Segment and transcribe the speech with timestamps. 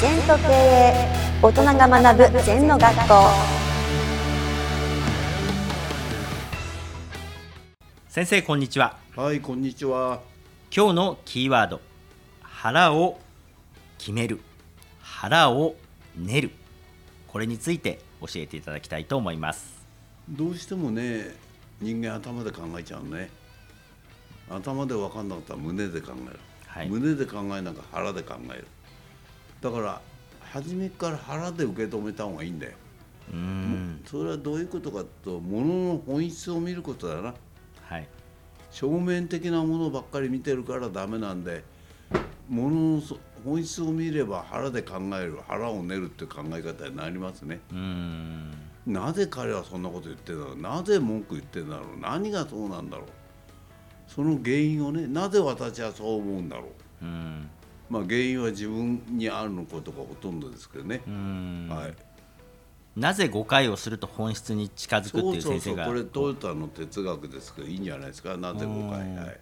[0.00, 0.94] 全と経営
[1.42, 3.14] 大人が学ぶ全の学校
[8.08, 10.22] 先生こんにちははい、こんにちは。
[10.74, 11.82] 今日のキーワード
[12.40, 13.20] 腹を
[13.98, 14.40] 決める
[15.02, 15.74] 腹を
[16.16, 16.50] 練る
[17.28, 19.84] これについて教えていただきたいと思います
[20.30, 21.36] どうしてもね、
[21.78, 23.28] 人間頭で考えちゃうね。
[24.48, 26.40] 頭で分かんなかったら胸で考える。
[26.66, 28.66] はい胸で考えなきゃ腹で考える。
[29.60, 30.00] だから、
[30.40, 32.72] 初めから腹で受け止めた方がいいんだよ。
[33.32, 34.02] うーん。
[34.06, 37.34] それはどういうことかと物の本質を見ることだな。
[37.82, 38.08] はい。
[38.70, 41.62] 正面的なものばっかり見てるからダメなんで、
[42.48, 47.60] 物のそ本質を見れば腹で考える、腹を練るって考え方になりますね。
[47.70, 48.52] うーん。
[48.86, 50.56] なぜ彼はそんなこと言ってるんだろう。
[50.78, 52.00] なぜ文句言ってるんだろう。
[52.00, 53.06] 何がそうなんだろう。
[54.08, 56.64] その原因をねなぜ私はそう思うんだろ
[57.02, 57.04] う。
[57.04, 57.50] うーん
[57.90, 61.02] まあ原因は自分にあるのことがほとんどですけどね。
[61.68, 61.94] はい。
[62.96, 68.36] なぜ誤解をすると本質に近づくってそいうう先生がこれトヨタの哲学ですけどいいんじゃないですか？
[68.36, 69.40] なぜ誤解、はい、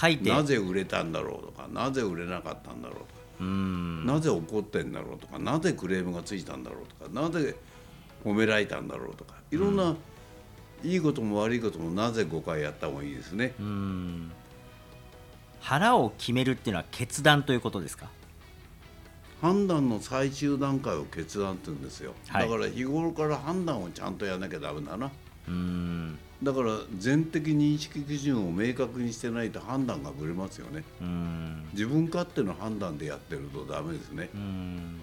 [0.00, 0.30] 書いて。
[0.30, 1.68] なぜ売れたんだろうとか？
[1.72, 3.10] なぜ売れなかったんだろうとか？
[3.40, 5.38] うなぜ怒ってんだろうとか？
[5.38, 7.20] なぜクレームがついたんだろうとか？
[7.22, 7.54] なぜ
[8.24, 9.34] 褒められたんだろうとか？
[9.50, 9.94] いろんな、
[10.82, 13.54] いいことも悪いこともなぜ誤解やった方がいいですね。
[13.60, 14.32] うーん
[15.60, 18.08] 腹を決めるっていうのは決断ということですか？
[19.40, 22.48] 判断の最終段階を決断って言うんですよ、はい。
[22.48, 25.06] だから日頃から判断をちゃんとやらなきゃダメだな。
[25.06, 26.18] うーん。
[26.42, 30.82] だから全的認識基準を明確にしてないと判断がぶれますよね。
[31.00, 31.68] うーん。
[31.72, 34.28] 自分勝手の判断でやってるとダメですね。
[34.34, 35.00] うーん。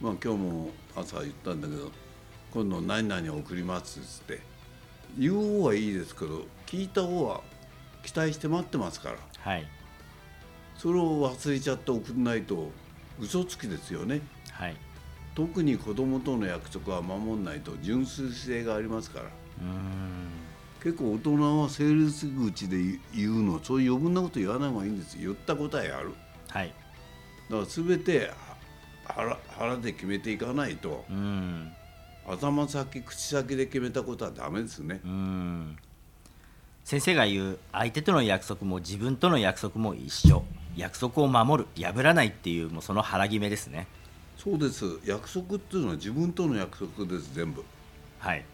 [0.00, 1.90] まあ今日も朝言ったんだけど
[2.52, 4.40] 今度何々送りますっつって。
[5.18, 7.42] 言う方はいいですけど聞いた方は
[8.02, 9.18] 期待して待ってますから。
[9.38, 9.68] はい
[10.84, 12.70] それを忘れちゃって送んないと
[13.18, 14.20] 嘘つきですよね。
[14.52, 14.76] はい。
[15.34, 19.24] 特に子供との約束は守んないと純粋性がありますから。
[19.24, 20.28] うーん。
[20.82, 26.12] 結構大人はセールス口で言うのそういう余分なこと言わない方がいいんです言ったことはやる。
[26.48, 26.74] はい。
[27.48, 28.30] だから全て
[29.06, 31.72] 腹腹で決めていかないとうーん。
[32.28, 35.00] 頭先口先で決めたことはダメですね。
[35.02, 35.78] うーん。
[36.84, 40.44] 先生が言う相手との約束も自分との約束も一緒
[40.76, 43.86] 約束を守る破らないっていうもうその腹決めですね。
[44.36, 44.84] そうです。
[45.04, 47.64] 約束っていうのは自分との約束です全部。
[48.18, 48.44] はい。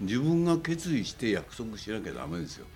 [0.00, 2.66] 自分が決意して約束しなきゃダメですよ。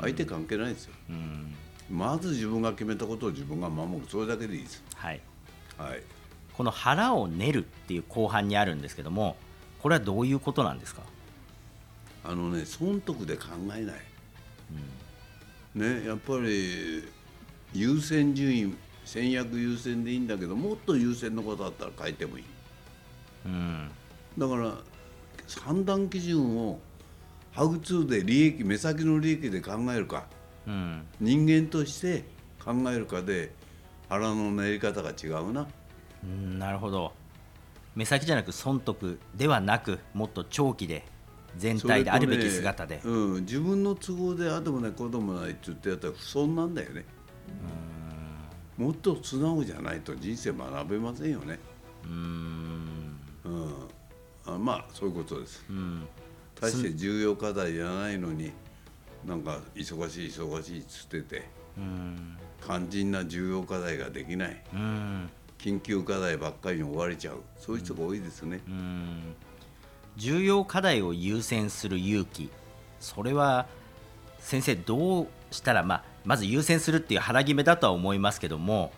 [0.00, 0.94] 相手関係ないですよ。
[1.10, 1.54] うーん。
[1.90, 4.06] まず自分が決めたことを自分が守る。
[4.08, 4.82] それだけでいいです。
[4.94, 5.20] はい。
[5.78, 6.02] はい。
[6.54, 9.36] この腹を練るっていう後半にあるんですけども
[9.80, 11.00] これはどういうことなんですか？
[12.24, 13.84] あのね損得で考えない、
[15.74, 17.02] ねやっぱり
[17.74, 18.74] 優先順位
[19.04, 22.44] 戦略優先でいいんだけどもっと優先のことだったら変えてもいい。
[23.46, 23.90] うん
[24.38, 24.74] だから
[25.60, 26.78] 判断基準を
[27.50, 30.26] ハウツーで利益目先の利益で考えるか。
[30.66, 32.24] うん人間として
[32.64, 33.52] 考えるかで
[34.08, 35.66] 腹の練り方が違うな。
[36.24, 37.12] うんなるほど。
[37.94, 41.04] 目先じゃなく損得ではなくもっと長期で
[41.56, 47.04] 全体であるべき姿で、ねうん、自分の都合であでもないこうでもないって言ってやったら不損なんだよね
[48.76, 51.58] もっと素直じゃないと人生学べませんよね、
[52.04, 53.18] うーん。
[53.44, 53.74] うん、
[54.46, 55.64] あまあそういうことです。
[55.68, 56.06] うん
[56.60, 58.52] 大して重要課題じゃないのに
[59.26, 64.62] なんか忙しい忙しいっつっててうん肝心な重要課題ができない。
[64.72, 67.36] うん緊急課題ばっかりに追われちゃう。
[67.56, 69.34] そういう人が多いですね、うん。
[70.16, 72.50] 重要課題を優先する勇気。
[72.98, 73.66] それは
[74.40, 78.92] 先生どうしたら、まあ、まず優先するっていう腹決めだとは思いますけども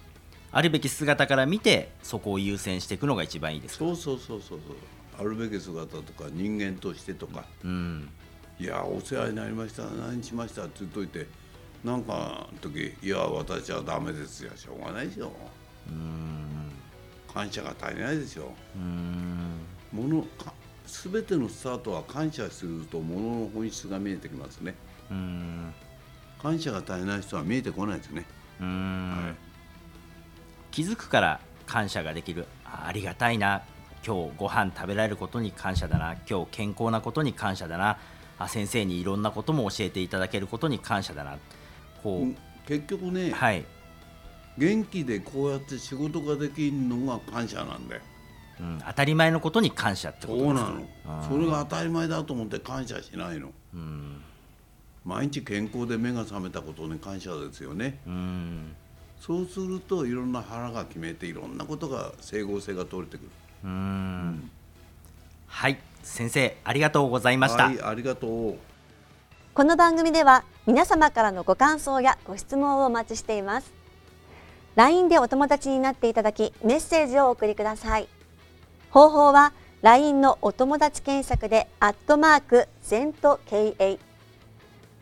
[0.53, 3.85] あるべき姿から見てそこを優先していくのが一番いいですか？
[3.85, 4.77] そうそうそうそうそう。
[5.19, 7.45] あるべき姿とか人間としてとか。
[7.65, 8.09] うん。
[8.61, 11.27] いやお世話になりました何しましたって言っといて
[11.83, 15.33] なんかの時いや私はダメですよしょうがないでしょ。
[15.89, 16.71] うん。
[17.33, 19.59] 感謝が足りないですようん。
[19.93, 20.53] ものか
[20.87, 24.77] 全てのスタートは感謝するとものの本質が見えてきますね。
[25.11, 25.75] うん
[26.45, 28.27] 感謝が足りない人は見えてこないですね。
[28.61, 29.35] うん。
[30.71, 32.47] 気づくから感謝ができる。
[32.67, 33.63] あありがたいな。
[34.07, 36.17] 今日ご飯食べられることに感謝だな。
[36.29, 37.97] 今日健康なことに感謝だな。
[38.39, 41.39] あ先生にいろんなことも教えていただけることに感謝だな。
[42.03, 42.25] こう。
[42.27, 42.37] ん
[42.67, 43.65] 結局ね、うはい、
[44.59, 48.03] 元気でこうやって仕事ができるのが感謝なんだよ。
[48.61, 51.23] うん、当たり前のことに感謝ってことですかそうなの。
[51.23, 53.51] それが当たり前だと思って感謝しないの。
[53.73, 54.23] うん
[55.05, 57.99] 毎日健康で目が覚めたことに感謝ですよね。
[58.07, 58.75] うん
[59.21, 63.31] そうするといろんな腹が決めていろんなことが整合性が取れてくる。
[63.65, 64.51] うーん。
[65.47, 65.79] はい。
[66.03, 68.57] 先生ありがとうございました、はいありがとう。
[69.55, 73.73] この番組では皆様からのご感想やご質問をお待ちしています。
[74.75, 78.09] LINE でお友達になっていただきメッセージをお送りください。
[78.91, 79.53] 方法は
[79.83, 83.99] LINE のお友達検索でアットマーク ZENTKA